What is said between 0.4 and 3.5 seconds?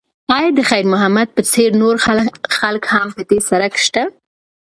د خیر محمد په څېر نور خلک هم په دې